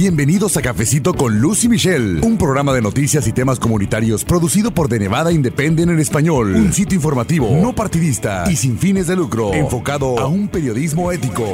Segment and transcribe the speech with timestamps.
[0.00, 4.88] Bienvenidos a Cafecito con Lucy Michelle, un programa de noticias y temas comunitarios producido por
[4.88, 9.52] The Nevada Independent en español, un sitio informativo, no partidista y sin fines de lucro,
[9.52, 11.44] enfocado a un periodismo ético.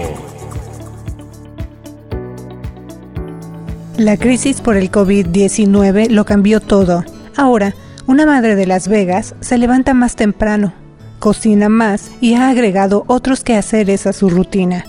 [3.96, 7.04] La crisis por el COVID-19 lo cambió todo.
[7.34, 7.74] Ahora,
[8.06, 10.72] una madre de Las Vegas se levanta más temprano,
[11.18, 14.84] cocina más y ha agregado otros quehaceres a su rutina.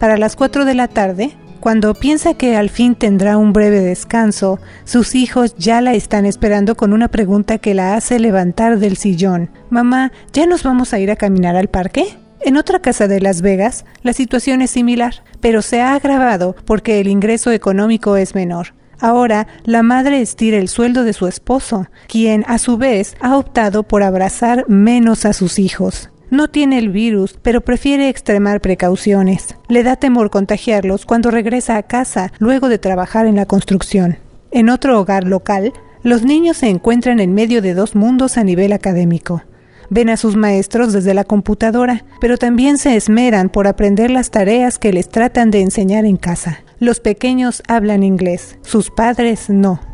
[0.00, 4.60] Para las 4 de la tarde, cuando piensa que al fin tendrá un breve descanso,
[4.84, 9.50] sus hijos ya la están esperando con una pregunta que la hace levantar del sillón.
[9.70, 12.16] Mamá, ¿ya nos vamos a ir a caminar al parque?
[12.40, 17.00] En otra casa de Las Vegas, la situación es similar, pero se ha agravado porque
[17.00, 18.74] el ingreso económico es menor.
[19.00, 23.82] Ahora, la madre estira el sueldo de su esposo, quien a su vez ha optado
[23.82, 26.10] por abrazar menos a sus hijos.
[26.30, 29.56] No tiene el virus, pero prefiere extremar precauciones.
[29.68, 34.18] Le da temor contagiarlos cuando regresa a casa luego de trabajar en la construcción.
[34.50, 35.72] En otro hogar local,
[36.02, 39.42] los niños se encuentran en medio de dos mundos a nivel académico.
[39.90, 44.78] Ven a sus maestros desde la computadora, pero también se esmeran por aprender las tareas
[44.78, 46.60] que les tratan de enseñar en casa.
[46.78, 49.87] Los pequeños hablan inglés, sus padres no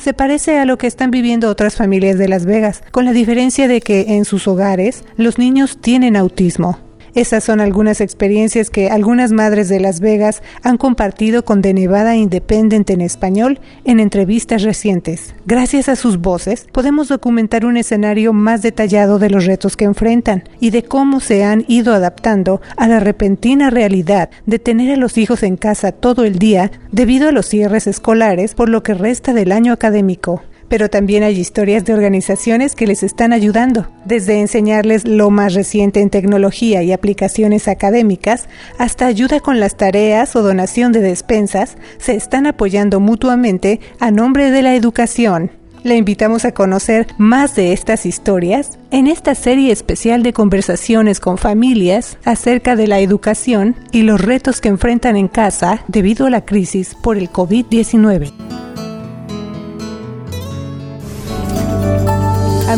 [0.00, 3.68] se parece a lo que están viviendo otras familias de Las Vegas, con la diferencia
[3.68, 6.89] de que en sus hogares los niños tienen autismo.
[7.14, 12.16] Esas son algunas experiencias que algunas madres de Las Vegas han compartido con The Nevada
[12.16, 15.34] Independent en español en entrevistas recientes.
[15.46, 20.44] Gracias a sus voces, podemos documentar un escenario más detallado de los retos que enfrentan
[20.60, 25.18] y de cómo se han ido adaptando a la repentina realidad de tener a los
[25.18, 29.32] hijos en casa todo el día debido a los cierres escolares por lo que resta
[29.32, 35.06] del año académico pero también hay historias de organizaciones que les están ayudando, desde enseñarles
[35.06, 40.92] lo más reciente en tecnología y aplicaciones académicas, hasta ayuda con las tareas o donación
[40.92, 45.50] de despensas, se están apoyando mutuamente a nombre de la educación.
[45.82, 51.36] Le invitamos a conocer más de estas historias en esta serie especial de conversaciones con
[51.36, 56.44] familias acerca de la educación y los retos que enfrentan en casa debido a la
[56.44, 58.59] crisis por el COVID-19.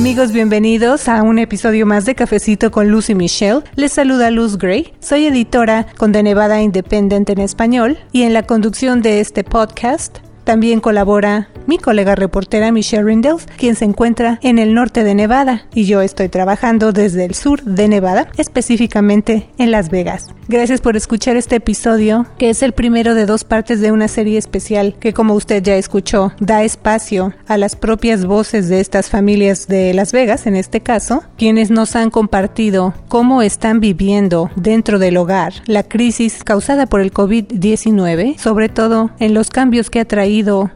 [0.03, 3.61] Amigos, bienvenidos a un episodio más de Cafecito con Lucy Michelle.
[3.77, 4.93] Les saluda Luz Gray.
[4.99, 10.19] Soy editora con The Nevada Independent en español y en la conducción de este podcast
[10.45, 15.67] también colabora mi colega reportera Michelle Rindels, quien se encuentra en el norte de Nevada
[15.75, 20.29] y yo estoy trabajando desde el sur de Nevada, específicamente en Las Vegas.
[20.49, 24.39] Gracias por escuchar este episodio, que es el primero de dos partes de una serie
[24.39, 29.69] especial que como usted ya escuchó, da espacio a las propias voces de estas familias
[29.69, 35.17] de Las Vegas, en este caso, quienes nos han compartido cómo están viviendo dentro del
[35.17, 40.32] hogar la crisis causada por el COVID-19, sobre todo en los cambios que ha traído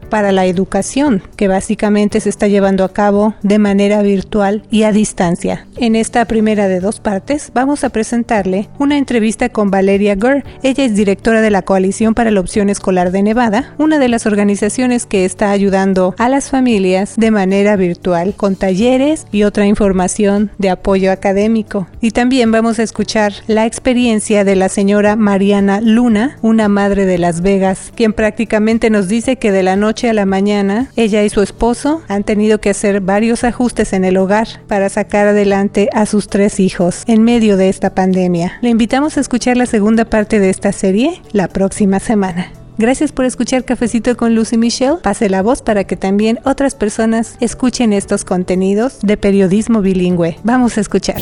[0.09, 4.91] para la educación que básicamente se está llevando a cabo de manera virtual y a
[4.91, 5.65] distancia.
[5.77, 10.43] En esta primera de dos partes vamos a presentarle una entrevista con Valeria Gurr.
[10.61, 14.27] Ella es directora de la Coalición para la Opción Escolar de Nevada, una de las
[14.27, 20.51] organizaciones que está ayudando a las familias de manera virtual con talleres y otra información
[20.59, 21.87] de apoyo académico.
[21.99, 27.17] Y también vamos a escuchar la experiencia de la señora Mariana Luna, una madre de
[27.17, 31.29] Las Vegas, quien prácticamente nos dice que de la noche a la mañana ella y
[31.29, 36.05] su esposo han tenido que hacer varios ajustes en el hogar para sacar adelante a
[36.05, 38.57] sus tres hijos en medio de esta pandemia.
[38.61, 42.51] Le invitamos a escuchar la segunda parte de esta serie la próxima semana.
[42.79, 44.97] Gracias por escuchar Cafecito con Lucy Michelle.
[45.01, 50.37] Pase la voz para que también otras personas escuchen estos contenidos de periodismo bilingüe.
[50.43, 51.19] Vamos a escuchar.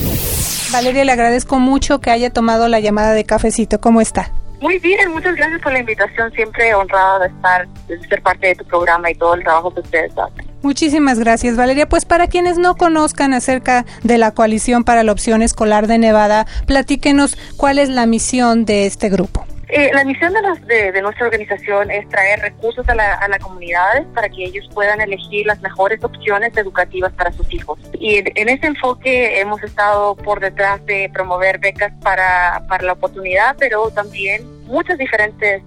[0.73, 3.79] Valeria, le agradezco mucho que haya tomado la llamada de Cafecito.
[3.79, 4.33] ¿Cómo está?
[4.61, 6.31] Muy bien, muchas gracias por la invitación.
[6.31, 9.81] Siempre honrada de estar, de ser parte de tu programa y todo el trabajo que
[9.81, 10.45] ustedes hacen.
[10.61, 11.87] Muchísimas gracias, Valeria.
[11.87, 16.47] Pues para quienes no conozcan acerca de la Coalición para la Opción Escolar de Nevada,
[16.65, 19.45] platíquenos cuál es la misión de este grupo.
[19.67, 24.05] Eh, la misión de, de, nuestra organización es traer recursos a la, a la comunidad
[24.13, 27.79] para que ellos puedan elegir las mejores opciones educativas para sus hijos.
[27.93, 33.55] Y en, ese enfoque hemos estado por detrás de promover becas para, para la oportunidad,
[33.57, 35.63] pero también muchas diferentes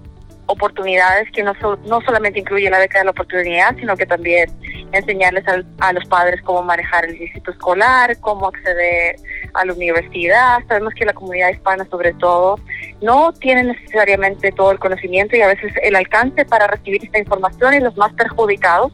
[0.49, 1.53] oportunidades que no,
[1.85, 4.49] no solamente incluye la beca de la oportunidad, sino que también
[4.91, 9.15] enseñarles a, los padres cómo manejar el distrito escolar, cómo acceder
[9.53, 10.59] a la universidad.
[10.67, 12.59] Sabemos que la comunidad hispana, sobre todo,
[13.01, 17.75] no tiene necesariamente todo el conocimiento y a veces el alcance para recibir esta información
[17.75, 18.91] y los más perjudicados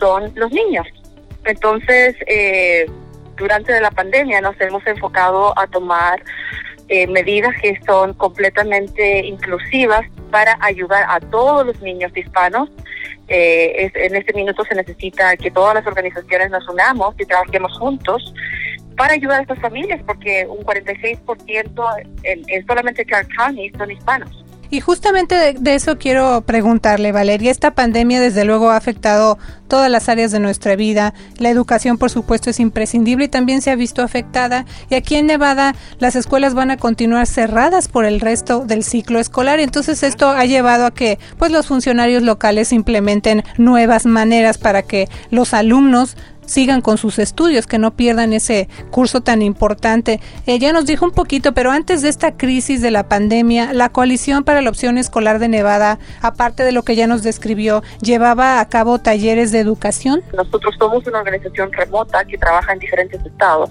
[0.00, 0.86] son los niños.
[1.44, 2.86] Entonces, eh,
[3.36, 6.22] durante la pandemia nos hemos enfocado a tomar
[6.88, 12.70] eh, medidas que son completamente inclusivas para ayudar a todos los niños hispanos.
[13.28, 18.34] Eh, en este minuto se necesita que todas las organizaciones nos unamos y trabajemos juntos
[18.96, 24.44] para ayudar a estas familias, porque un 46% en, en solamente Clark County son hispanos.
[24.70, 27.50] Y justamente de, eso quiero preguntarle, Valeria.
[27.50, 31.14] Esta pandemia desde luego ha afectado todas las áreas de nuestra vida.
[31.38, 34.66] La educación, por supuesto, es imprescindible y también se ha visto afectada.
[34.90, 39.20] Y aquí en Nevada las escuelas van a continuar cerradas por el resto del ciclo
[39.20, 39.58] escolar.
[39.58, 45.08] Entonces esto ha llevado a que pues los funcionarios locales implementen nuevas maneras para que
[45.30, 46.16] los alumnos
[46.48, 50.20] sigan con sus estudios, que no pierdan ese curso tan importante.
[50.46, 54.44] Ella nos dijo un poquito, pero antes de esta crisis de la pandemia, la Coalición
[54.44, 58.68] para la Opción Escolar de Nevada, aparte de lo que ya nos describió, llevaba a
[58.68, 60.22] cabo talleres de educación.
[60.34, 63.70] Nosotros somos una organización remota que trabaja en diferentes estados.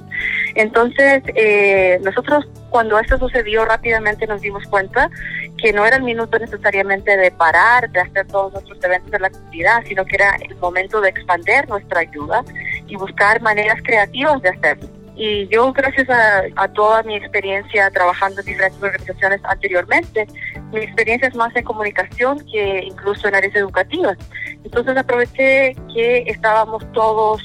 [0.55, 5.09] Entonces, eh, nosotros cuando esto sucedió rápidamente nos dimos cuenta
[5.57, 9.29] que no era el minuto necesariamente de parar, de hacer todos nuestros eventos de la
[9.29, 12.43] comunidad, sino que era el momento de expandir nuestra ayuda
[12.87, 14.87] y buscar maneras creativas de hacerlo.
[15.15, 20.27] Y yo, gracias a, toda mi experiencia trabajando en diferentes organizaciones anteriormente,
[20.71, 24.15] mi experiencia es más en comunicación que incluso en áreas educativas.
[24.63, 27.41] Entonces aproveché que estábamos todos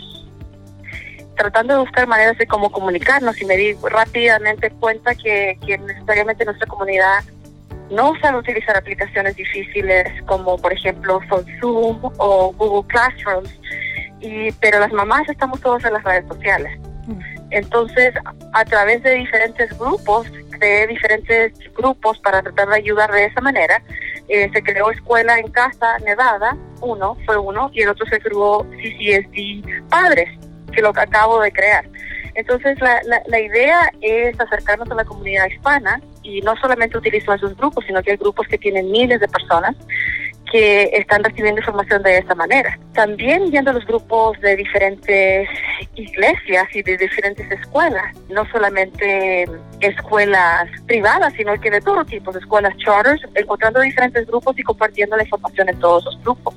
[1.34, 6.44] tratando de buscar maneras de cómo comunicarnos y me di rápidamente cuenta que, que necesariamente
[6.44, 7.24] nuestra comunidad
[7.92, 11.20] no sabe utilizar aplicaciones difíciles como por ejemplo
[11.60, 13.50] Zoom o Google Classrooms,
[14.20, 16.78] y, pero las mamás estamos todos en las redes sociales.
[17.06, 17.20] Mm.
[17.50, 18.14] Entonces,
[18.52, 20.26] a través de diferentes grupos,
[20.58, 23.82] de diferentes grupos para tratar de ayudar de esa manera,
[24.28, 28.64] eh, se creó Escuela en Casa Nevada, uno, fue uno, y el otro se creó
[28.70, 30.28] CCSD Padres,
[30.72, 31.84] que lo acabo de crear.
[32.34, 37.32] Entonces, la, la, la idea es acercarnos a la comunidad hispana y no solamente utilizo
[37.32, 39.76] esos grupos, sino que hay grupos que tienen miles de personas
[40.50, 42.78] que están recibiendo información de esa manera.
[42.92, 45.48] También viendo los grupos de diferentes
[45.94, 49.46] iglesias y de diferentes escuelas, no solamente
[49.80, 55.16] escuelas privadas, sino que de todo tipo, de escuelas charters, encontrando diferentes grupos y compartiendo
[55.16, 56.54] la información en todos los grupos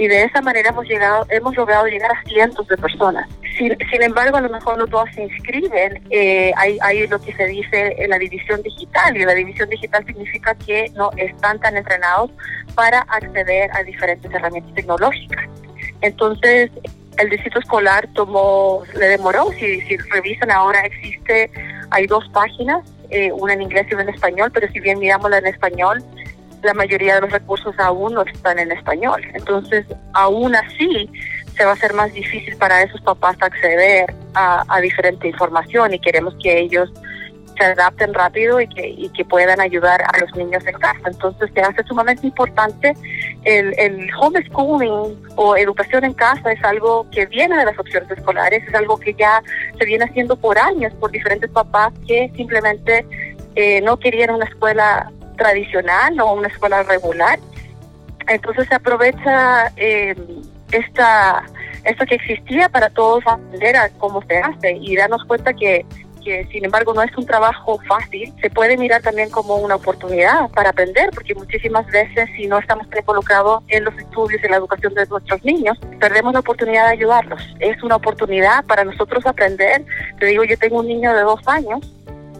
[0.00, 3.28] y de esa manera hemos llegado, hemos logrado llegar a cientos de personas.
[3.58, 6.02] Sin, embargo, a lo mejor no todas se inscriben.
[6.08, 10.02] Eh, hay, hay lo que se dice en la división digital y la división digital
[10.06, 12.30] significa que no están tan entrenados
[12.74, 15.44] para acceder a diferentes herramientas tecnológicas.
[16.00, 16.70] Entonces,
[17.18, 21.50] el distrito escolar tomó, le demoró, si, si revisan ahora existe,
[21.90, 25.30] hay dos páginas, eh, una en inglés y una en español, pero si bien miramos
[25.30, 26.02] la en español,
[26.62, 29.22] la mayoría de los recursos aún no están en español.
[29.34, 31.08] Entonces, aún así,
[31.56, 36.34] se va a ser más difícil para esos papás acceder a, diferente información y queremos
[36.42, 36.90] que ellos
[37.58, 41.00] se adapten rápido y que, y que puedan ayudar a los niños en casa.
[41.06, 42.94] Entonces se hace sumamente importante
[43.44, 48.66] el, el homeschooling o educación en casa es algo que viene de las opciones escolares,
[48.66, 49.42] es algo que ya
[49.78, 53.04] se viene haciendo por años por diferentes papás que simplemente
[53.56, 55.10] eh, no querían una escuela
[55.40, 57.38] tradicional o una escuela regular.
[58.28, 60.14] Entonces se aprovecha eh,
[60.70, 61.42] esta
[61.84, 65.86] esto que existía para todos aprender a cómo se hace y darnos cuenta que,
[66.22, 70.50] que sin embargo no es un trabajo fácil, se puede mirar también como una oportunidad
[70.50, 74.92] para aprender, porque muchísimas veces si no estamos colocados en los estudios en la educación
[74.92, 77.42] de nuestros niños, perdemos la oportunidad de ayudarlos.
[77.60, 79.82] Es una oportunidad para nosotros aprender.
[80.18, 81.80] Te digo, yo tengo un niño de dos años,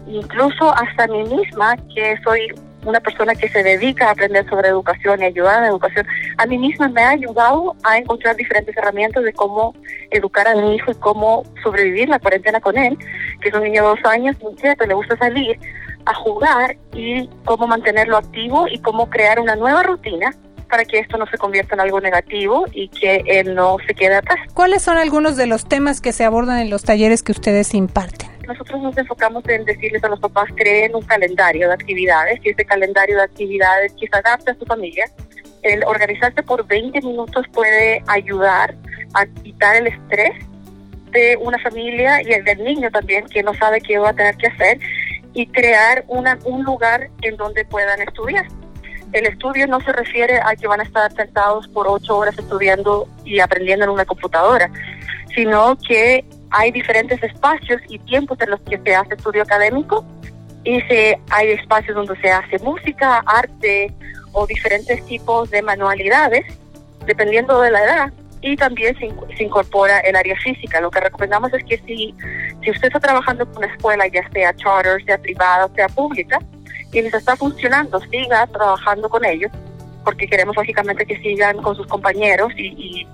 [0.05, 2.47] incluso hasta mí misma, que soy
[2.85, 6.05] una persona que se dedica a aprender sobre educación y ayudar en educación,
[6.37, 9.75] a mí misma me ha ayudado a encontrar diferentes herramientas de cómo
[10.09, 12.97] educar a mi hijo y cómo sobrevivir la cuarentena con él,
[13.41, 15.59] que es un niño de dos años, muy inquieto, le gusta salir
[16.05, 20.33] a jugar y cómo mantenerlo activo y cómo crear una nueva rutina
[20.69, 24.15] para que esto no se convierta en algo negativo y que él no se quede
[24.15, 24.39] atrás.
[24.53, 28.30] ¿Cuáles son algunos de los temas que se abordan en los talleres que ustedes imparten?
[28.47, 32.65] Nosotros nos enfocamos en decirles a los papás creen un calendario de actividades y ese
[32.65, 35.05] calendario de actividades que se adapte a su familia.
[35.63, 38.75] El organizarse por 20 minutos puede ayudar
[39.13, 40.31] a quitar el estrés
[41.11, 44.35] de una familia y el del niño también que no sabe qué va a tener
[44.37, 44.79] que hacer
[45.33, 48.47] y crear una, un lugar en donde puedan estudiar.
[49.13, 53.07] El estudio no se refiere a que van a estar sentados por ocho horas estudiando
[53.25, 54.71] y aprendiendo en una computadora,
[55.35, 60.05] sino que hay diferentes espacios y tiempos en los que se hace estudio académico
[60.63, 63.91] y se, hay espacios donde se hace música, arte
[64.33, 66.45] o diferentes tipos de manualidades,
[67.05, 70.81] dependiendo de la edad, y también se, incorpora el área física.
[70.81, 72.13] Lo que recomendamos es que si
[72.63, 76.39] Si usted está trabajando con una escuela, ya sea charter, sea privada, sea pública,
[76.91, 79.51] y les está funcionando, siga trabajando con ellos,
[80.03, 83.07] porque queremos lógicamente que sigan con sus compañeros y, y,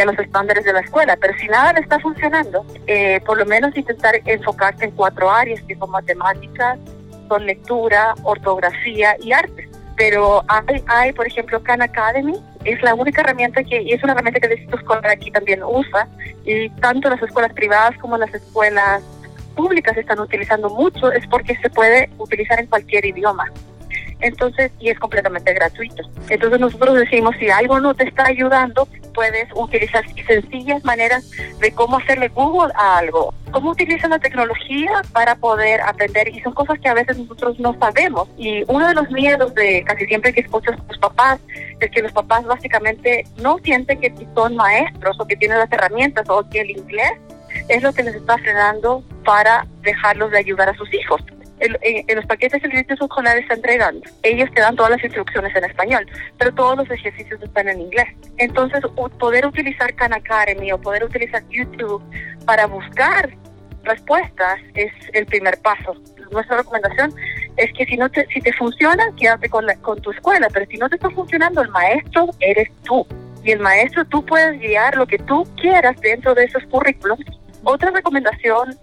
[0.00, 1.16] a los estándares de la escuela.
[1.16, 5.60] Pero si nada le está funcionando, eh, por lo menos intentar enfocarse en cuatro áreas,
[5.62, 6.78] que son matemáticas,
[7.28, 9.68] son lectura, ortografía y arte.
[9.96, 14.12] Pero hay, hay, por ejemplo, Khan Academy, es la única herramienta que, y es una
[14.12, 16.06] herramienta que el Distrito Escolar aquí también usa,
[16.44, 19.02] y tanto las escuelas privadas como las escuelas
[19.56, 23.50] públicas están utilizando mucho, es porque se puede utilizar en cualquier idioma.
[24.20, 26.02] Entonces, y es completamente gratuito.
[26.28, 31.98] Entonces nosotros decimos, si algo no te está ayudando, puedes utilizar sencillas maneras de cómo
[31.98, 36.88] hacerle Google a algo, cómo utilizan la tecnología para poder aprender y son cosas que
[36.88, 38.28] a veces nosotros no sabemos.
[38.36, 41.40] Y uno de los miedos de casi siempre que escuchas a los papás
[41.80, 46.28] es que los papás básicamente no sienten que son maestros o que tienen las herramientas
[46.28, 47.12] o que el inglés
[47.68, 51.22] es lo que les está frenando para dejarlos de ayudar a sus hijos
[51.60, 54.00] en, los paquetes el Instituto Escolar está entregando.
[54.22, 56.06] Ellos te dan todas las instrucciones en español,
[56.38, 58.08] pero todos los ejercicios están en inglés.
[58.38, 58.80] Entonces,
[59.18, 62.02] poder utilizar Khan Academy o poder utilizar YouTube
[62.44, 63.30] para buscar
[63.84, 65.94] respuestas es el primer paso.
[66.30, 67.14] Nuestra recomendación
[67.56, 70.76] es que si no te, si te funciona, quédate con, con tu escuela, pero si
[70.76, 73.06] no te está funcionando, el maestro eres tú.
[73.44, 77.18] Y el maestro tú puedes guiar lo que tú quieras dentro de esos currículos.
[77.64, 78.78] Otra recomendación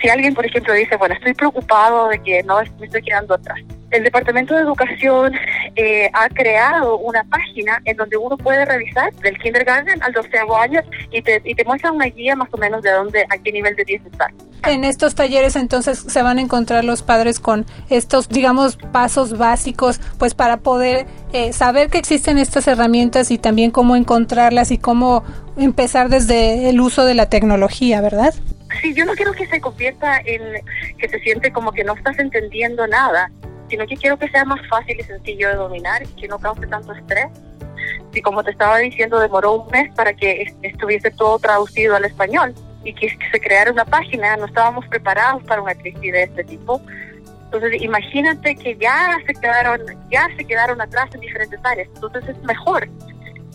[0.00, 3.58] si alguien, por ejemplo, dice, bueno, estoy preocupado de que no me estoy quedando atrás.
[3.90, 5.32] El Departamento de Educación
[5.76, 10.28] eh, ha creado una página en donde uno puede revisar del kindergarten al 12
[10.60, 10.80] año
[11.12, 13.76] y te, y te muestra una guía más o menos de dónde, a qué nivel
[13.76, 14.30] de 10 está.
[14.64, 20.00] En estos talleres entonces se van a encontrar los padres con estos, digamos, pasos básicos,
[20.18, 25.22] pues para poder eh, saber que existen estas herramientas y también cómo encontrarlas y cómo
[25.56, 28.34] empezar desde el uso de la tecnología, ¿verdad?
[28.80, 30.64] Sí, yo no quiero que se convierta en
[30.98, 33.30] que se siente como que no estás entendiendo nada,
[33.68, 36.66] sino que quiero que sea más fácil y sencillo de dominar y que no cause
[36.66, 37.28] tanto estrés.
[38.12, 42.54] Y como te estaba diciendo, demoró un mes para que estuviese todo traducido al español
[42.84, 46.80] y que se creara una página, no estábamos preparados para una crisis de este tipo.
[47.44, 49.80] Entonces, imagínate que ya se quedaron,
[50.10, 51.88] ya se quedaron atrás en diferentes áreas.
[51.94, 52.88] Entonces es mejor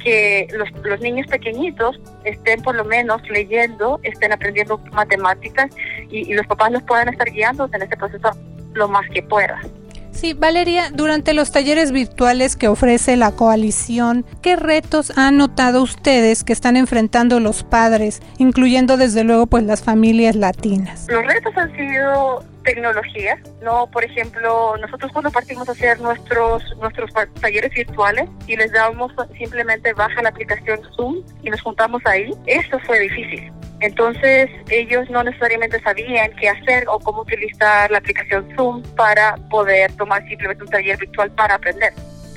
[0.04, 5.72] que los, los niños pequeñitos estén por lo menos leyendo, estén aprendiendo matemáticas
[6.10, 8.32] y, los papás los puedan estar guiando en este proceso
[8.74, 9.81] lo más que puedan.
[10.22, 16.44] Sí, Valeria, durante los talleres virtuales que ofrece la coalición, ¿qué retos han notado ustedes
[16.44, 21.08] que están enfrentando los padres, incluyendo desde luego pues las familias latinas?
[21.10, 23.88] Los retos han sido tecnología, ¿no?
[23.88, 27.10] Por ejemplo, nosotros cuando partimos a hacer nuestros, nuestros
[27.42, 32.78] talleres virtuales y les damos simplemente baja la aplicación Zoom y nos juntamos ahí, eso
[32.86, 33.52] fue difícil.
[33.82, 39.92] Entonces ellos no necesariamente sabían qué hacer o cómo utilizar la aplicación Zoom para poder
[39.94, 41.92] tomar simplemente un taller virtual para aprender.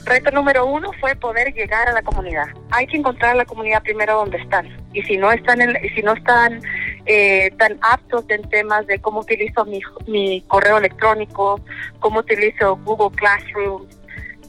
[0.07, 2.47] Reto número uno fue poder llegar a la comunidad.
[2.71, 4.69] Hay que encontrar a la comunidad primero donde están.
[4.93, 6.61] Y si no están, en, si no están
[7.07, 11.61] eh, tan aptos en temas de cómo utilizo mi, mi correo electrónico,
[12.01, 13.87] cómo utilizo Google Classroom,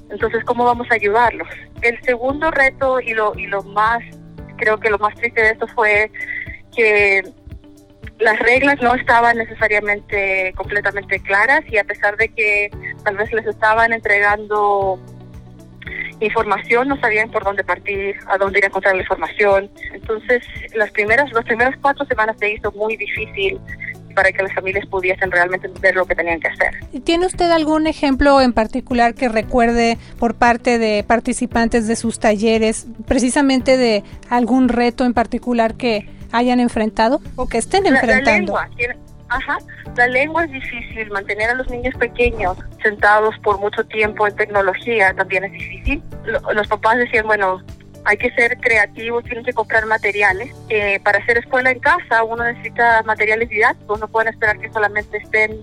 [0.09, 1.47] entonces cómo vamos a ayudarlos.
[1.81, 4.01] El segundo reto y lo, y lo más,
[4.57, 6.11] creo que lo más triste de esto fue
[6.75, 7.23] que
[8.19, 12.69] las reglas no estaban necesariamente completamente claras y a pesar de que
[13.03, 14.99] tal vez les estaban entregando
[16.19, 19.69] información, no sabían por dónde partir, a dónde ir a encontrar la información.
[19.93, 23.59] Entonces, las primeras, las primeras cuatro semanas se hizo muy difícil
[24.15, 26.73] para que las familias pudiesen realmente entender lo que tenían que hacer.
[27.03, 32.87] ¿Tiene usted algún ejemplo en particular que recuerde por parte de participantes de sus talleres,
[33.05, 38.53] precisamente de algún reto en particular que hayan enfrentado o que estén enfrentando?
[38.53, 38.95] La, lengua,
[39.29, 39.57] ajá,
[39.95, 45.13] la lengua es difícil, mantener a los niños pequeños sentados por mucho tiempo en tecnología
[45.13, 46.03] también es difícil.
[46.53, 47.61] los papás decían, bueno,
[48.03, 50.53] hay que ser creativos, tienen que comprar materiales.
[50.69, 55.17] Eh, para hacer escuela en casa uno necesita materiales didácticos, no pueden esperar que solamente
[55.17, 55.61] estén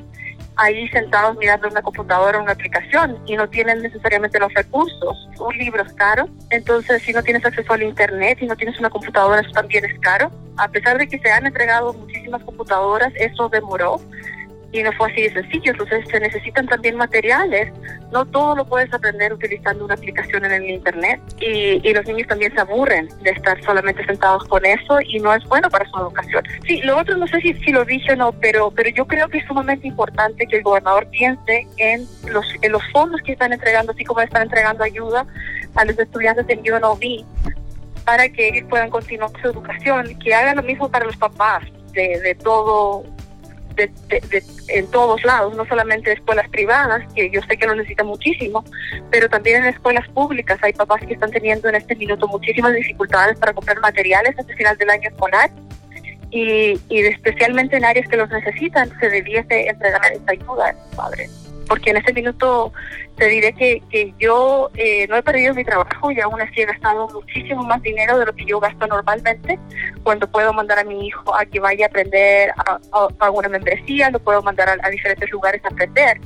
[0.57, 5.29] ahí sentados mirando una computadora una aplicación y no tienen necesariamente los recursos.
[5.39, 8.91] Un libro es caro, entonces si no tienes acceso al internet y no tienes una
[8.91, 10.31] computadora, eso también es caro.
[10.57, 14.01] A pesar de que se han entregado muchísimas computadoras, eso demoró
[14.73, 17.71] y no fue así de sencillo, entonces se necesitan también materiales,
[18.11, 22.27] no todo lo puedes aprender utilizando una aplicación en el internet y, y, los niños
[22.27, 25.99] también se aburren de estar solamente sentados con eso y no es bueno para su
[25.99, 26.43] educación.
[26.67, 29.29] Sí, lo otro no sé si, si lo dije o no, pero, pero yo creo
[29.29, 33.53] que es sumamente importante que el gobernador piense en los, en los fondos que están
[33.53, 35.27] entregando, así como están entregando ayuda
[35.75, 37.27] a los estudiantes en UNLV
[38.05, 41.63] para que ellos puedan continuar su educación, que hagan lo mismo para los papás
[41.93, 43.05] de, de todo
[44.69, 48.65] en todos lados, no solamente escuelas privadas, que yo sé que lo necesitan muchísimo,
[49.11, 50.59] pero también en escuelas públicas.
[50.63, 54.59] Hay papás que están teniendo en este minuto muchísimas dificultades para comprar materiales hasta el
[54.59, 55.51] final del año escolar
[56.31, 60.97] y, y especialmente en áreas que los necesitan, se debiese entregar esta ayuda a los
[60.97, 62.73] padres porque en este minuto
[63.17, 66.67] te diré que, que yo eh, no he perdido mi trabajo y aún así he
[66.67, 69.59] gastado muchísimo más dinero de lo que yo gasto normalmente
[70.03, 72.53] cuando puedo mandar a mi hijo a que vaya a aprender
[73.21, 76.21] a, una membresía, lo puedo mandar a, a diferentes lugares a aprender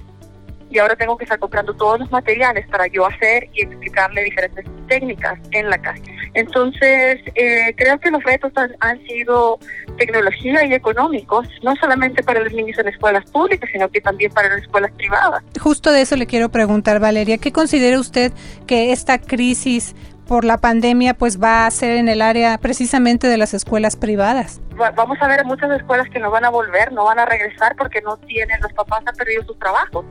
[0.71, 4.65] y ahora tengo que estar comprando todos los materiales para yo hacer y explicarle diferentes
[4.89, 6.03] técnicas en la casa.
[6.37, 9.59] Entonces, eh, creo que los retos han, sido
[9.97, 14.51] tecnología y económicos, no solamente para los niños en escuelas públicas, sino que también para
[14.51, 15.43] las escuelas privadas.
[15.59, 18.33] Justo de eso le quiero preguntar, Valeria, ¿qué considera usted
[18.67, 19.95] que esta crisis
[20.27, 24.61] por la pandemia pues va a ser en el área precisamente de las escuelas privadas.
[24.95, 28.03] Vamos a ver muchas escuelas que no van a volver, no van a regresar porque
[28.03, 30.05] no tienen, los papás han perdido sus trabajos.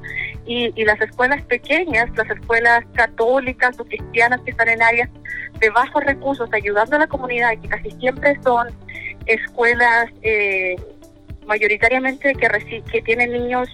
[0.45, 5.09] Y, y las escuelas pequeñas, las escuelas católicas o cristianas que están en áreas
[5.59, 8.69] de bajos recursos, ayudando a la comunidad, que casi siempre son
[9.27, 10.75] escuelas eh,
[11.45, 13.67] mayoritariamente que, que tienen niños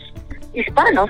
[0.54, 1.10] hispanos,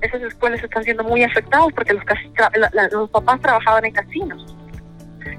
[0.00, 4.56] esas escuelas están siendo muy afectadas porque los papás trabajaban en casinos.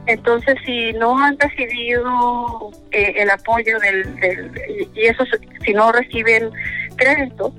[0.06, 4.52] Entonces, si no han recibido eh, el apoyo del,
[4.94, 5.24] y eso,
[5.66, 6.52] si no reciben
[6.98, 7.54] crédito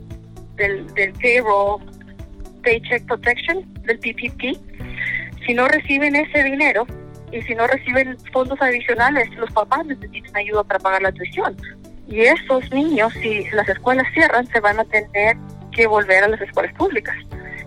[0.57, 1.81] del, del payroll,
[2.63, 4.59] paycheck protection, del PPP,
[5.47, 6.87] si no reciben ese dinero
[7.33, 11.57] y si no reciben fondos adicionales, los papás necesitan ayuda para pagar la tuición.
[12.07, 15.37] Y esos niños, si las escuelas cierran, se van a tener
[15.73, 17.17] que volver a las escuelas públicas.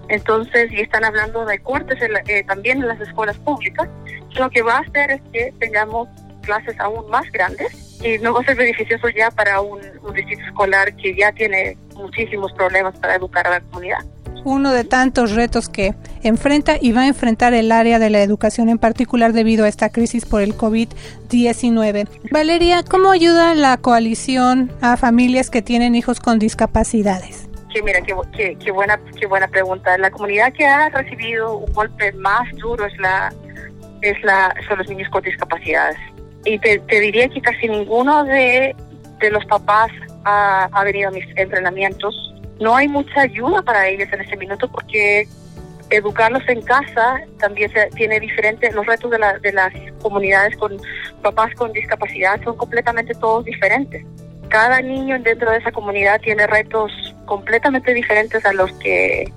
[0.10, 3.90] Entonces, y están hablando de cortes eh, también en las escuelas públicas,
[4.36, 6.08] lo que va a hacer es que tengamos
[6.42, 10.44] clases aún más grandes y no va a ser beneficioso ya para un, un distrito
[10.44, 14.00] escolar que ya tiene muchísimos problemas para educar a la comunidad
[14.48, 15.94] uno de tantos retos que
[16.24, 19.90] enfrenta y va a enfrentar el área de la educación en particular debido a esta
[19.90, 22.08] crisis por el COVID-19.
[22.32, 27.48] Valeria, ¿cómo ayuda la coalición a familias que tienen hijos con discapacidades?
[27.84, 29.96] mira, qué, buena, qué buena pregunta.
[30.00, 33.32] La comunidad que ha recibido un golpe más duro es la,
[34.02, 35.98] es la, son los niños con discapacidades.
[36.46, 38.76] Y te, diría que casi ninguno de,
[39.32, 39.92] los papás
[40.24, 42.34] ha, ha venido a mis entrenamientos.
[42.60, 45.28] No hay mucha ayuda para ellos en este minuto porque
[45.90, 50.78] educarlos en casa también se, tiene diferentes, los retos de, la, de las comunidades con
[51.22, 54.06] papás con discapacidad son completamente todos diferentes
[54.50, 56.92] cada niño dentro de esa comunidad tiene retos
[57.26, 59.32] completamente diferentes a los que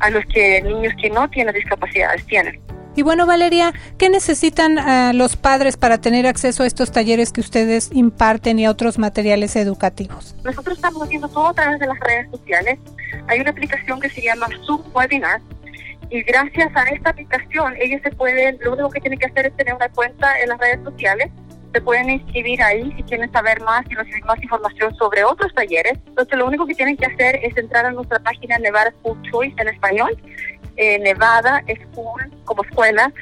[0.00, 2.60] a los que niños que no tienen discapacidades tienen.
[2.98, 7.40] Y bueno, Valeria, ¿qué necesitan uh, los padres para tener acceso a estos talleres que
[7.40, 10.34] ustedes imparten y a otros materiales educativos?
[10.42, 12.76] Nosotros estamos haciendo todo a través de las redes sociales.
[13.28, 15.40] Hay una aplicación que se llama Zoom Webinar
[16.10, 19.56] y gracias a esta aplicación ellos se pueden, lo único que tienen que hacer es
[19.56, 21.30] tener una cuenta en las redes sociales
[21.72, 25.98] se pueden inscribir ahí si quieren saber más y recibir más información sobre otros talleres.
[26.06, 29.54] Entonces, lo único que tienen que hacer es entrar a nuestra página Nevada School Choice
[29.58, 30.16] en español,
[30.78, 33.12] eh, Nevada School como escuela,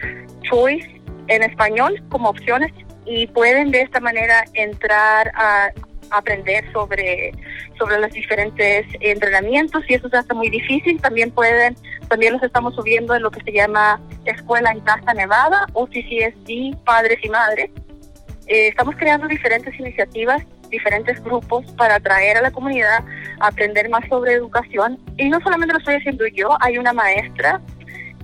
[0.43, 0.89] Choice
[1.29, 2.73] en español como opciones
[3.05, 5.73] y pueden de esta manera entrar a
[6.11, 7.33] aprender sobre
[7.77, 11.01] sobre los diferentes entrenamientos y eso se hace muy difícil.
[11.01, 11.77] También pueden
[12.09, 16.77] también los estamos subiendo en lo que se llama escuela en casa nevada o CCSD
[16.85, 17.71] padres y madres
[18.47, 23.05] eh, estamos creando diferentes iniciativas, diferentes grupos para atraer a la comunidad
[23.41, 24.99] aprender más sobre educación.
[25.17, 27.61] Y no solamente lo estoy haciendo yo, hay una maestra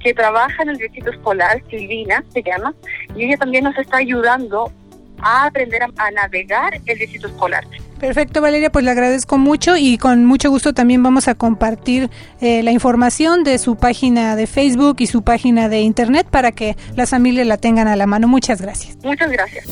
[0.00, 2.74] que trabaja en el distrito escolar, Silvina se llama,
[3.14, 4.72] y ella también nos está ayudando
[5.20, 7.64] a aprender a, navegar el distrito escolar.
[8.02, 12.10] Perfecto, Valeria, pues le agradezco mucho y con mucho gusto también vamos a compartir
[12.40, 16.76] eh, la información de su página de Facebook y su página de Internet para que
[16.96, 18.26] las familias la tengan a la mano.
[18.26, 18.96] Muchas gracias.
[19.04, 19.66] Muchas gracias.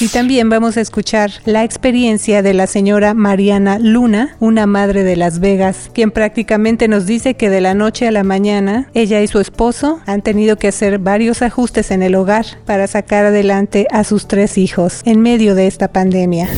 [0.00, 5.16] Y también vamos a escuchar la experiencia de la señora Mariana Luna, una madre de
[5.16, 9.28] Las Vegas, quien prácticamente nos dice que de la noche a la mañana ella y
[9.28, 14.02] su esposo han tenido que hacer varios ajustes en el hogar para sacar adelante a
[14.04, 16.48] sus tres hijos en medio de esta pandemia.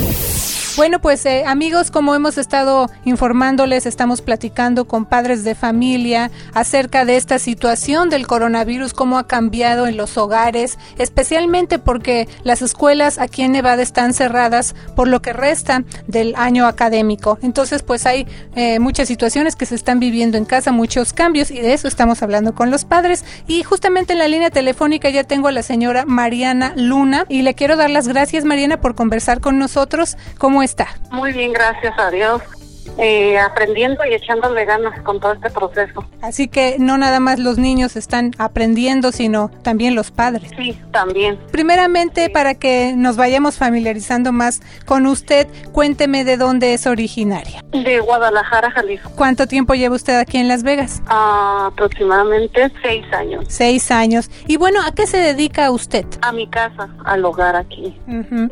[0.75, 7.05] Bueno, pues eh, amigos, como hemos estado informándoles, estamos platicando con padres de familia acerca
[7.05, 13.19] de esta situación del coronavirus, cómo ha cambiado en los hogares, especialmente porque las escuelas
[13.19, 17.39] aquí en Nevada están cerradas por lo que resta del año académico.
[17.43, 21.61] Entonces, pues hay eh, muchas situaciones que se están viviendo en casa, muchos cambios y
[21.61, 23.27] de eso estamos hablando con los padres.
[23.47, 27.55] Y justamente en la línea telefónica ya tengo a la señora Mariana Luna y le
[27.55, 30.17] quiero dar las gracias, Mariana, por conversar con nosotros.
[30.63, 30.87] ¿Cómo está?
[31.11, 32.41] Muy bien, gracias a Dios.
[32.99, 36.05] Eh, aprendiendo y echándole ganas con todo este proceso.
[36.21, 40.51] Así que no nada más los niños están aprendiendo, sino también los padres.
[40.57, 41.39] Sí, también.
[41.51, 47.63] Primeramente, para que nos vayamos familiarizando más con usted, cuénteme de dónde es originaria.
[47.71, 49.11] De Guadalajara, Jalisco.
[49.17, 51.03] ¿Cuánto tiempo lleva usted aquí en Las Vegas?
[51.07, 53.45] Ah, aproximadamente seis años.
[53.49, 54.31] Seis años.
[54.47, 56.05] Y bueno, ¿a qué se dedica usted?
[56.21, 57.97] A mi casa, al hogar aquí.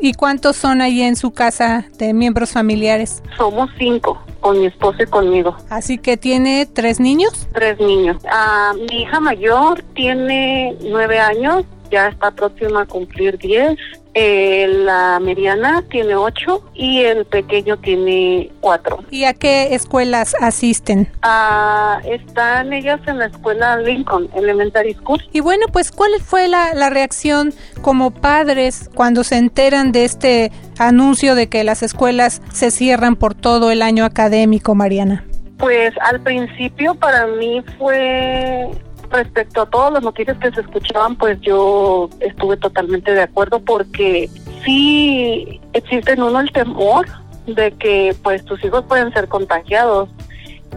[0.00, 3.22] ¿Y cuántos son ahí en su casa de miembros familiares?
[3.36, 5.56] Somos cinco con mi esposo y conmigo.
[5.68, 7.48] Así que tiene tres niños.
[7.52, 8.22] Tres niños.
[8.30, 13.78] Ah, mi hija mayor tiene nueve años, ya está próxima a cumplir diez.
[14.12, 19.04] Eh, la mediana tiene ocho y el pequeño tiene cuatro.
[19.09, 21.09] ¿Y a qué escuelas asisten?
[21.22, 25.22] Ah, están ellas en la escuela Lincoln Elementary School.
[25.33, 30.50] Y bueno, pues ¿cuál fue la, la reacción como padres cuando se enteran de este
[30.80, 35.24] anuncio de que las escuelas se cierran por todo el año académico, Mariana?
[35.58, 38.70] Pues al principio para mí fue
[39.10, 44.30] respecto a todas las noticias que se escuchaban, pues yo estuve totalmente de acuerdo porque
[44.64, 47.06] sí existe en uno el temor
[47.46, 50.08] de que pues tus hijos pueden ser contagiados.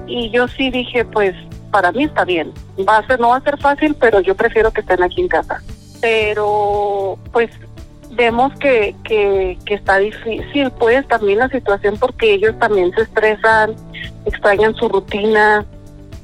[0.05, 1.33] Y yo sí dije, pues
[1.71, 2.51] para mí está bien.
[2.87, 5.27] Va a ser, no va a ser fácil, pero yo prefiero que estén aquí en
[5.29, 5.61] casa.
[6.01, 7.49] Pero pues
[8.15, 13.75] vemos que, que, está difícil pues también la situación porque ellos también se estresan,
[14.25, 15.65] extrañan su rutina,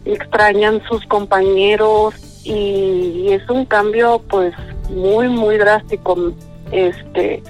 [0.06, 4.54] extrañan sus compañeros y, es un cambio pues
[4.90, 6.34] muy muy drástico.
[6.72, 7.42] Este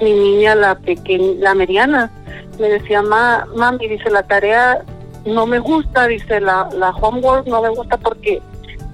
[0.00, 2.10] mi niña la pequeña la mediana
[2.58, 4.82] me decía ma, mami dice la tarea
[5.24, 8.40] no me gusta dice la la homework no me gusta porque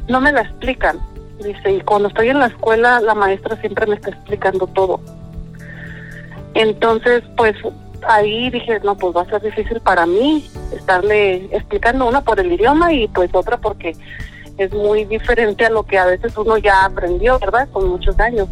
[0.09, 1.01] no me la explican
[1.43, 5.01] dice y cuando estoy en la escuela la maestra siempre me está explicando todo
[6.55, 7.57] entonces pues
[8.07, 12.53] ahí dije, no, pues va a ser difícil para mí estarle explicando una por el
[12.53, 13.97] idioma y pues otra porque
[14.59, 17.69] es muy diferente a lo que a veces uno ya aprendió, ¿verdad?
[17.73, 18.49] Con muchos años.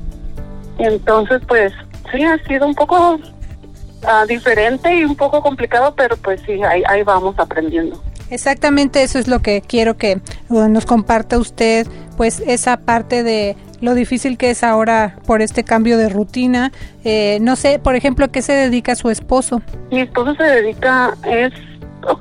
[0.79, 1.73] Entonces, pues
[2.11, 6.83] sí, ha sido un poco uh, diferente y un poco complicado, pero pues sí, ahí,
[6.89, 8.01] ahí vamos aprendiendo.
[8.31, 11.87] Exactamente eso es lo que quiero que nos comparta usted,
[12.17, 16.73] pues esa parte de lo difícil que es ahora por este cambio de rutina.
[17.05, 19.63] Eh, no sé, por ejemplo, ¿a qué se dedica su esposo?
[19.91, 21.53] Mi esposo se dedica, es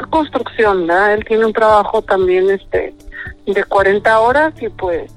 [0.09, 1.13] construcción, ¿verdad?
[1.15, 2.93] Él tiene un trabajo también este
[3.45, 5.11] de 40 horas y pues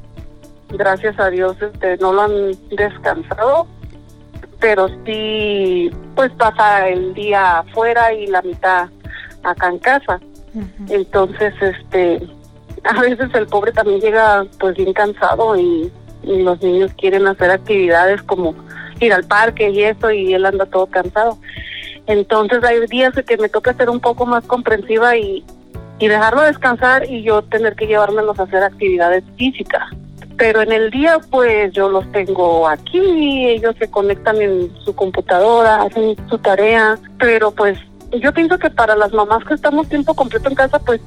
[0.69, 2.33] gracias a Dios este no lo han
[2.71, 3.67] descansado,
[4.61, 8.89] pero sí pues pasa el día afuera y la mitad
[9.43, 10.21] acá en casa.
[10.89, 12.29] Entonces, este
[12.85, 15.91] a veces el pobre también llega pues bien cansado y
[16.23, 18.55] los niños quieren hacer actividades como
[19.01, 21.39] ir al parque y eso y él anda todo cansado.
[22.07, 25.45] Entonces hay días que me toca ser un poco más comprensiva y,
[25.99, 29.85] y dejarlo descansar y yo tener que llevármelos a hacer actividades físicas.
[30.37, 35.83] Pero en el día pues yo los tengo aquí, ellos se conectan en su computadora,
[35.83, 37.79] hacen su tarea, pero pues
[38.13, 41.01] yo pienso que para las mamás que estamos tiempo completo en casa pues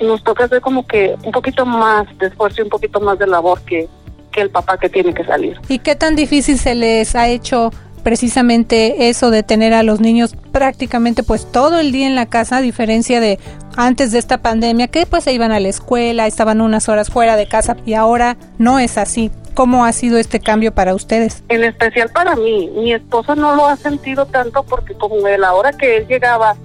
[0.00, 3.26] nos toca hacer como que un poquito más de esfuerzo y un poquito más de
[3.26, 3.88] labor que
[4.30, 5.60] que el papá que tiene que salir.
[5.68, 7.70] ¿Y qué tan difícil se les ha hecho
[8.00, 12.58] precisamente eso de tener a los niños prácticamente pues todo el día en la casa,
[12.58, 13.38] a diferencia de
[13.76, 17.36] antes de esta pandemia, que pues se iban a la escuela, estaban unas horas fuera
[17.36, 19.30] de casa y ahora no es así.
[19.54, 21.42] ¿Cómo ha sido este cambio para ustedes?
[21.48, 22.70] En especial para mí.
[22.74, 26.56] Mi esposo no lo ha sentido tanto porque como de la hora que él llegaba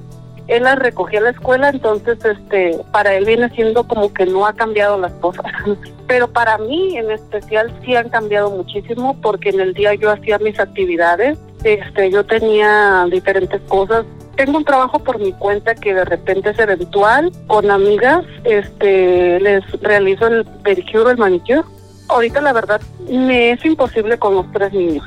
[0.47, 4.45] él la recogía a la escuela, entonces este para él viene siendo como que no
[4.45, 5.45] ha cambiado las cosas.
[6.07, 10.37] Pero para mí en especial sí han cambiado muchísimo porque en el día yo hacía
[10.37, 14.05] mis actividades, este yo tenía diferentes cosas.
[14.35, 19.63] Tengo un trabajo por mi cuenta que de repente es eventual con amigas, este les
[19.81, 21.63] realizo el pedicure, el manicure.
[22.07, 25.05] Ahorita la verdad me es imposible con los tres niños.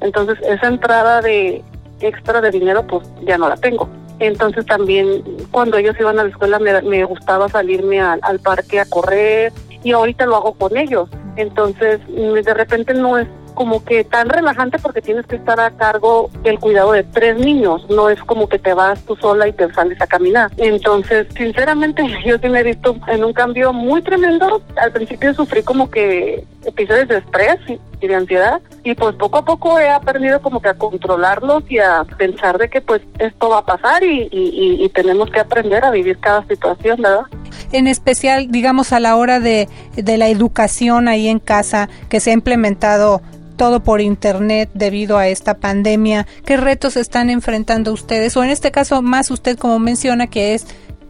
[0.00, 1.64] Entonces esa entrada de
[2.00, 3.88] extra de dinero pues ya no la tengo.
[4.18, 9.52] Entonces también cuando ellos iban a la escuela me, gustaba salirme al parque a correr
[9.82, 11.08] y ahorita lo hago con ellos.
[11.36, 13.28] Entonces de repente no es
[13.58, 17.84] como que tan relajante porque tienes que estar a cargo del cuidado de tres niños,
[17.90, 20.52] no es como que te vas tú sola y te sales a caminar.
[20.58, 24.62] Entonces, sinceramente, yo sí me he visto en un cambio muy tremendo.
[24.76, 27.58] Al principio sufrí como que episodios de estrés
[28.00, 31.78] y de ansiedad y pues poco a poco he aprendido como que a controlarlos y
[31.78, 35.84] a pensar de que pues esto va a pasar y, y, y tenemos que aprender
[35.84, 37.26] a vivir cada situación, ¿verdad?
[37.72, 42.30] en especial, digamos, a la hora de, de, la educación ahí en casa que se
[42.30, 43.20] ha implementado
[43.58, 46.26] todo por internet debido a esta pandemia.
[46.46, 48.36] ¿Qué retos están enfrentando ustedes?
[48.38, 50.66] O en este caso, más usted como menciona que es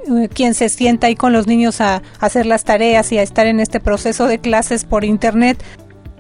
[0.09, 3.47] eh, quien se sienta ahí con los niños a, hacer las tareas y a estar
[3.47, 5.63] en este proceso de clases por internet.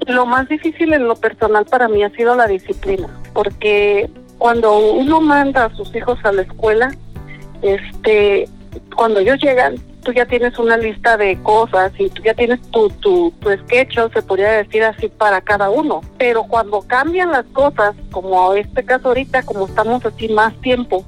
[0.08, 5.20] Lo más difícil en lo personal para mí ha sido la disciplina, porque cuando uno
[5.20, 6.90] manda a sus hijos a la escuela,
[7.60, 8.48] este,
[8.96, 12.88] cuando ellos llegan, tú ya tienes una lista de cosas y tú ya tienes tu,
[12.88, 16.00] tu, tu sketch, se podría decir así, para cada uno.
[16.16, 21.04] Pero cuando cambian las cosas, como este caso ahorita, como estamos así más tiempo,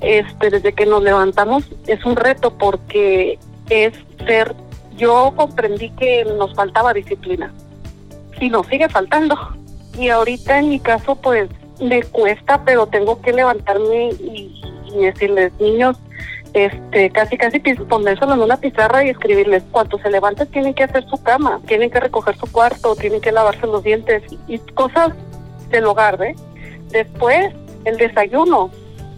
[0.00, 3.38] este, desde que nos levantamos, es un reto porque
[3.70, 3.92] es
[4.26, 4.56] ser,
[4.96, 7.52] yo comprendí que nos faltaba disciplina
[8.40, 9.36] y nos sigue faltando.
[9.98, 11.48] Y ahorita en mi caso, pues
[11.80, 14.60] me cuesta, pero tengo que levantarme y,
[15.00, 15.96] decirles, niños,
[16.52, 21.04] este, casi casi ponérselo en una pizarra y escribirles cuando se levanten tienen que hacer
[21.08, 25.10] su cama, tienen que recoger su cuarto, tienen que lavarse los dientes y cosas
[25.70, 26.36] del hogar, ¿ve?
[26.90, 27.52] Después
[27.84, 28.70] el desayuno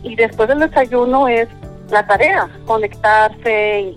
[0.02, 1.46] y después del desayuno es
[1.90, 3.94] la tarea, conectarse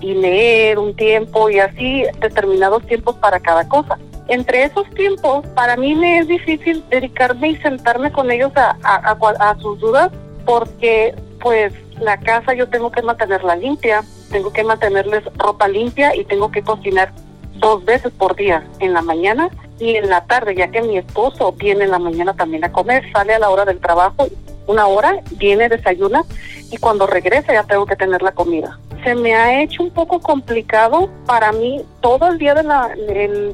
[0.00, 3.96] y leer un tiempo y así determinados tiempos para cada cosa
[4.32, 9.58] entre esos tiempos, para mí me es difícil dedicarme y sentarme con ellos a, a,
[9.58, 10.10] sus dudas,
[10.46, 16.24] porque pues la casa yo tengo que mantenerla limpia, tengo que mantenerles ropa limpia y
[16.24, 17.12] tengo que cocinar
[17.56, 21.52] dos veces por día, en la mañana y en la tarde, ya que mi esposo
[21.52, 24.28] viene en la mañana también a comer, sale a la hora del trabajo,
[24.66, 26.24] una hora, viene, desayuna
[26.70, 30.20] y cuando regresa ya tengo que tener la comida se me ha hecho un poco
[30.20, 32.90] complicado para mí todo el día de la,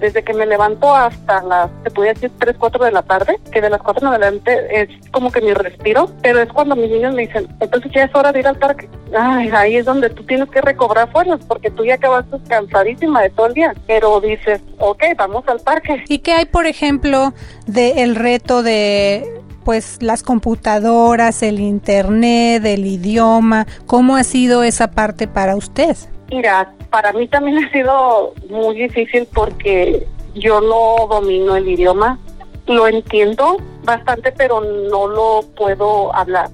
[0.01, 3.61] desde que me levanto hasta las, se puede decir 3, 4 de la tarde, que
[3.61, 7.15] de las 4 en adelante es como que mi respiro, pero es cuando mis niños
[7.15, 8.89] me dicen, entonces ya es hora de ir al parque.
[9.17, 13.31] Ay, ahí es donde tú tienes que recobrar fuerzas porque tú ya acabaste cansadísima de
[13.31, 16.05] todo el día, pero dices, ok, vamos al parque.
[16.09, 17.33] ¿Y qué hay, por ejemplo,
[17.67, 25.28] del reto de pues las computadoras, el internet, el idioma, ¿cómo ha sido esa parte
[25.28, 25.94] para usted?
[26.31, 32.18] Mira, para mí también ha sido muy difícil porque yo no domino el idioma,
[32.66, 36.48] lo entiendo bastante, pero no lo puedo hablar.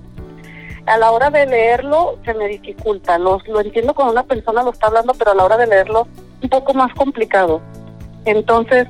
[0.86, 4.72] A la hora de leerlo se me dificulta, lo, lo entiendo cuando una persona lo
[4.72, 6.08] está hablando, pero a la hora de leerlo
[6.42, 7.60] un poco más complicado.
[8.24, 8.88] Entonces,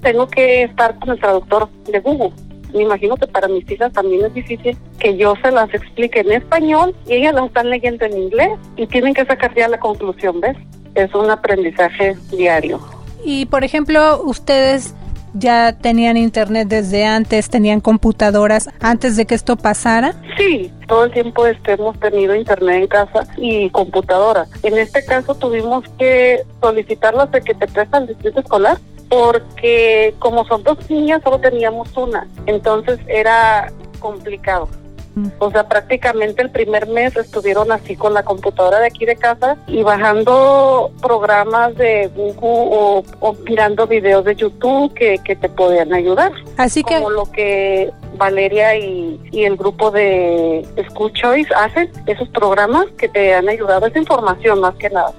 [0.00, 2.32] tengo que estar con el traductor de Google
[2.74, 6.32] me imagino que para mis hijas también es difícil que yo se las explique en
[6.32, 10.40] español y ellas las están leyendo en inglés y tienen que sacar ya la conclusión,
[10.40, 10.56] ¿ves?
[10.94, 12.80] Es un aprendizaje diario.
[13.24, 14.94] Y por ejemplo, ustedes
[15.34, 20.14] ya tenían internet desde antes, tenían computadoras antes de que esto pasara?
[20.36, 24.46] Sí, todo el tiempo este, hemos tenido internet en casa y computadora.
[24.62, 28.78] En este caso tuvimos que solicitarlas de que te prestan el distrito escolar
[29.10, 34.68] porque como son dos niñas solo teníamos una, entonces era complicado.
[35.16, 35.26] Mm.
[35.40, 39.56] O sea, prácticamente el primer mes estuvieron así con la computadora de aquí de casa
[39.66, 46.30] y bajando programas de Google o, mirando videos de YouTube que, que te podían ayudar.
[46.56, 46.94] Así que...
[46.94, 53.08] Como lo que Valeria y, y el grupo de School Choice hacen, esos programas que
[53.08, 55.12] te han ayudado, esa información más que nada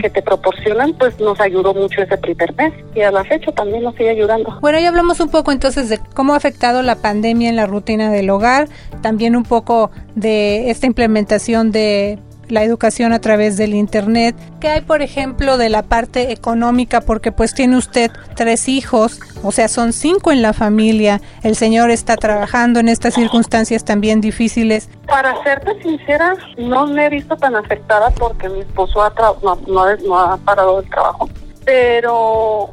[0.00, 3.82] que te proporcionan, pues nos ayudó mucho ese primer mes y a la fecha también
[3.82, 4.58] nos sigue ayudando.
[4.60, 8.10] Bueno, ya hablamos un poco entonces de cómo ha afectado la pandemia en la rutina
[8.10, 8.68] del hogar,
[9.02, 12.18] también un poco de esta implementación de
[12.50, 14.34] la educación a través del internet.
[14.60, 17.00] ¿Qué hay, por ejemplo, de la parte económica?
[17.00, 21.20] Porque pues tiene usted tres hijos, o sea, son cinco en la familia.
[21.42, 24.88] El señor está trabajando en estas circunstancias también difíciles.
[25.06, 30.36] Para serte sincera, no me he visto tan afectada porque mi esposo ha no, ha
[30.38, 31.28] parado el trabajo.
[31.64, 32.70] Pero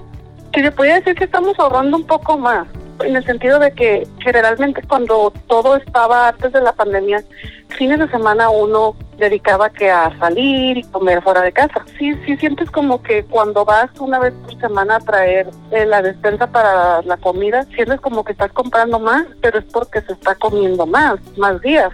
[0.51, 2.67] que se puede decir que estamos ahorrando un poco más
[3.03, 7.23] en el sentido de que generalmente cuando todo estaba antes de la pandemia,
[7.77, 11.85] fines de semana uno dedicaba que a salir y comer fuera de casa.
[11.97, 16.01] Sí, sí sientes como que cuando vas una vez por semana a traer eh, la
[16.01, 20.35] despensa para la comida, sientes como que estás comprando más, pero es porque se está
[20.35, 21.91] comiendo más, más días.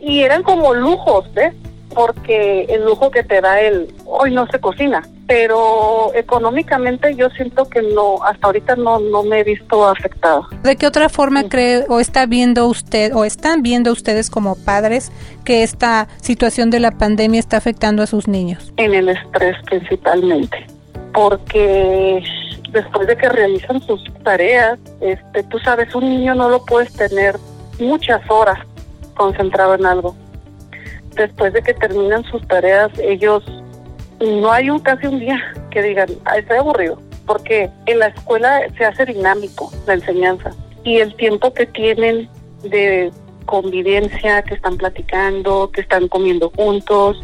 [0.00, 1.54] Y eran como lujos, ¿ves?
[1.94, 7.68] Porque el lujo que te da el hoy no se cocina, pero económicamente yo siento
[7.68, 10.46] que no, hasta ahorita no, no me he visto afectado.
[10.62, 15.12] ¿De qué otra forma cree o está viendo usted o están viendo ustedes como padres
[15.44, 18.72] que esta situación de la pandemia está afectando a sus niños?
[18.76, 20.66] En el estrés principalmente,
[21.12, 22.22] porque
[22.72, 27.36] después de que realizan sus tareas, este, tú sabes, un niño no lo puedes tener
[27.78, 28.58] muchas horas
[29.14, 30.14] concentrado en algo
[31.18, 33.44] después de que terminan sus tareas, ellos
[34.20, 35.38] no hay un casi un día
[35.70, 37.00] que digan, estoy aburrido.
[37.26, 40.50] porque en la escuela se hace dinámico la enseñanza
[40.82, 42.26] y el tiempo que tienen
[42.62, 43.10] de
[43.44, 47.22] convivencia, que están platicando, que están comiendo juntos,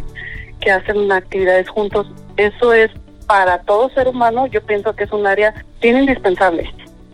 [0.60, 2.90] que hacen actividades juntos, eso es
[3.26, 6.70] para todo ser humano, yo pienso que es un área bien indispensable,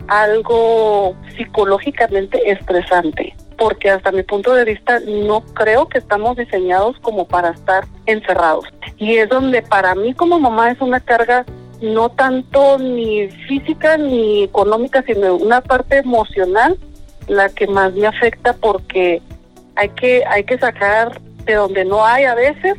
[0.07, 7.27] algo psicológicamente estresante, porque hasta mi punto de vista no creo que estamos diseñados como
[7.27, 8.65] para estar encerrados.
[8.97, 11.45] Y es donde para mí como mamá es una carga
[11.79, 16.75] no tanto ni física ni económica, sino una parte emocional
[17.27, 19.21] la que más me afecta porque
[19.75, 22.73] hay que hay que sacar de donde no hay a veces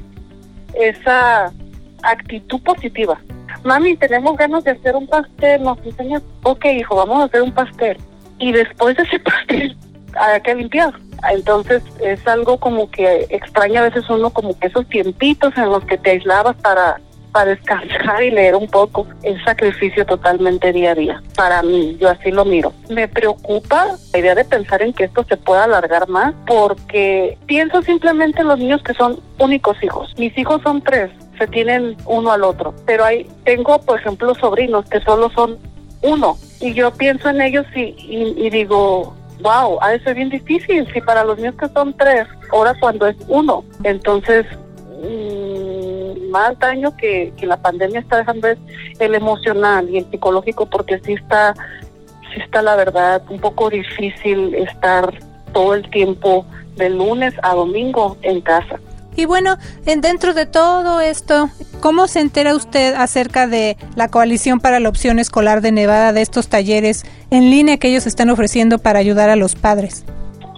[0.75, 1.53] esa
[2.03, 3.21] actitud positiva.
[3.63, 7.53] Mami, tenemos ganas de hacer un pastel, nos enseña, ok hijo, vamos a hacer un
[7.53, 7.99] pastel.
[8.41, 9.77] Y después de ese pastel
[10.19, 10.93] hay que limpiar.
[11.31, 15.85] Entonces es algo como que extraña a veces uno como que esos tiempitos en los
[15.85, 17.01] que te aislabas para
[17.33, 19.07] para descansar y leer un poco.
[19.23, 21.23] Es sacrificio totalmente día a día.
[21.35, 22.73] Para mí, yo así lo miro.
[22.91, 27.83] Me preocupa la idea de pensar en que esto se pueda alargar más porque pienso
[27.83, 30.13] simplemente en los niños que son únicos hijos.
[30.19, 32.75] Mis hijos son tres, se tienen uno al otro.
[32.87, 35.59] Pero hay, tengo, por ejemplo, sobrinos que solo son
[36.03, 36.37] uno.
[36.61, 41.01] Y yo pienso en ellos y, y, digo, wow, ha de ser bien difícil si
[41.01, 43.65] para los niños que son tres, ahora cuando es uno.
[43.85, 44.47] Entonces,
[46.33, 48.59] más daño que, la pandemia está dejando es
[48.99, 51.55] el emocional y el psicológico, porque sí está,
[52.33, 55.13] sí está la verdad un poco difícil estar
[55.53, 56.45] todo el tiempo
[56.77, 58.81] de lunes a domingo en casa.
[59.17, 64.61] Y bueno, en dentro de todo esto, ¿cómo se entera usted acerca de la coalición
[64.61, 68.79] para la opción escolar de Nevada, de estos talleres en línea que ellos están ofreciendo
[68.79, 70.05] para ayudar a los padres?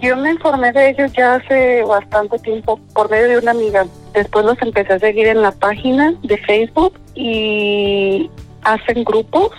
[0.01, 3.85] Yo me informé de ellos ya hace bastante tiempo por medio de una amiga.
[4.13, 8.29] Después los empecé a seguir en la página de Facebook y
[8.63, 9.51] hacen grupos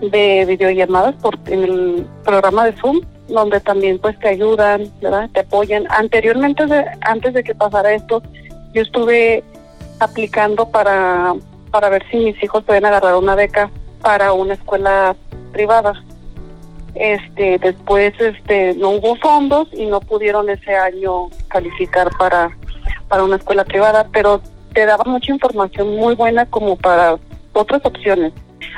[0.00, 5.30] de videollamadas por en el programa de Zoom donde también pues te ayudan, ¿verdad?
[5.32, 5.86] Te apoyan.
[5.90, 6.64] Anteriormente
[7.00, 8.22] antes de que pasara esto,
[8.72, 9.42] yo estuve
[10.00, 11.34] aplicando para
[11.70, 13.70] para ver si mis hijos pueden agarrar una beca
[14.02, 15.14] para una escuela
[15.52, 15.92] privada
[16.94, 22.50] este después este no hubo fondos y no pudieron ese año calificar para
[23.08, 24.40] para una escuela privada pero
[24.72, 27.18] te daba mucha información muy buena como para
[27.52, 28.32] otras opciones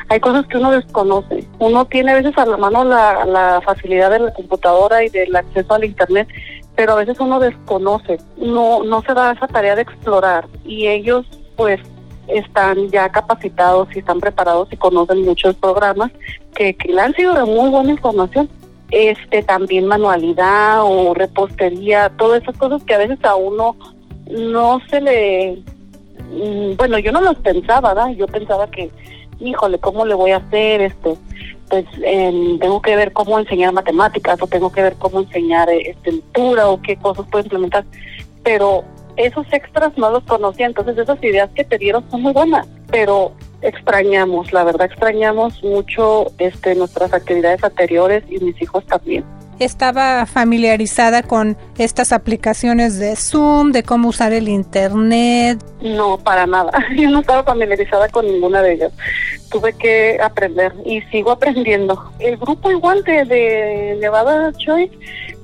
[0.09, 4.11] hay cosas que uno desconoce uno tiene a veces a la mano la, la facilidad
[4.11, 6.29] de la computadora y del acceso al internet
[6.75, 11.27] pero a veces uno desconoce no no se da esa tarea de explorar y ellos
[11.57, 11.81] pues
[12.29, 16.11] están ya capacitados y están preparados y conocen muchos programas
[16.55, 18.49] que, que le han sido de muy buena información.
[18.91, 23.75] Este también manualidad o repostería, todas esas cosas que a veces a uno
[24.31, 25.63] no se le
[26.31, 28.11] mm, bueno, yo no los pensaba, ¿verdad?
[28.17, 28.91] Yo pensaba que,
[29.43, 31.17] híjole, ¿cómo le voy a hacer este?
[31.69, 31.85] Pues
[32.61, 36.97] tengo que ver cómo enseñar matemáticas o tengo que ver cómo enseñar este, o qué
[36.97, 37.85] cosas puedo implementar.
[38.43, 38.85] Pero
[39.17, 43.33] esos extras no los conocía, entonces esas ideas que te dieron son muy buenas, pero
[43.61, 49.25] extrañamos, la verdad extrañamos mucho este nuestras actividades anteriores y mis hijos también.
[49.59, 55.63] Estaba familiarizada con estas aplicaciones de Zoom, de cómo usar el internet.
[55.81, 56.73] No, para nada.
[56.97, 58.93] Yo no estaba familiarizada con ninguna de ellas.
[59.51, 62.13] Tuve que aprender y sigo aprendiendo.
[62.19, 64.97] El grupo igual de, de Nevada Choice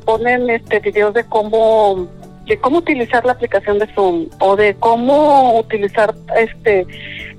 [0.05, 2.09] ponen este videos de cómo
[2.47, 6.87] de cómo utilizar la aplicación de Zoom o de cómo utilizar este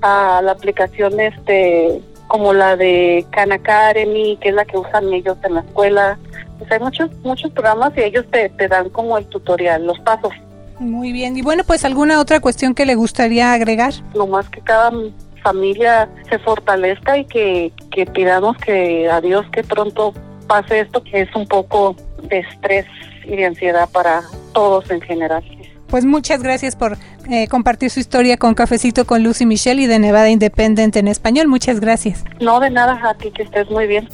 [0.00, 2.00] la aplicación este
[2.30, 6.16] como la de Khan Academy, que es la que usan ellos en la escuela.
[6.58, 10.32] Pues hay muchos muchos programas y ellos te, te dan como el tutorial, los pasos.
[10.78, 11.36] Muy bien.
[11.36, 13.92] Y bueno, pues alguna otra cuestión que le gustaría agregar.
[14.14, 14.92] Lo más que cada
[15.42, 20.14] familia se fortalezca y que, que pidamos que a Dios que pronto
[20.46, 22.86] pase esto que es un poco de estrés
[23.24, 25.42] y de ansiedad para todos en general.
[25.90, 26.96] Pues muchas gracias por
[27.28, 31.48] eh, compartir su historia con Cafecito con Lucy Michelle y de Nevada Independent en español.
[31.48, 32.24] Muchas gracias.
[32.40, 34.08] No, de nada, a ti que estés muy bien.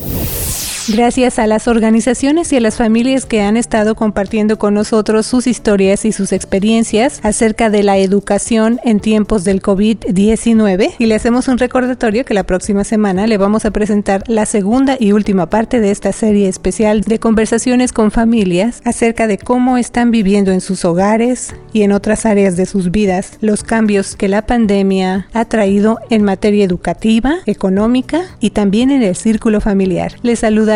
[0.89, 5.49] Gracias a las organizaciones y a las familias que han estado compartiendo con nosotros sus
[5.49, 11.49] historias y sus experiencias acerca de la educación en tiempos del COVID-19 y le hacemos
[11.49, 15.81] un recordatorio que la próxima semana le vamos a presentar la segunda y última parte
[15.81, 20.85] de esta serie especial de conversaciones con familias acerca de cómo están viviendo en sus
[20.85, 25.99] hogares y en otras áreas de sus vidas los cambios que la pandemia ha traído
[26.11, 30.13] en materia educativa, económica y también en el círculo familiar.
[30.23, 30.76] Les saluda